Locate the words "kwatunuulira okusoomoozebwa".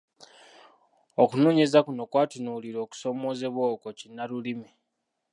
2.11-3.63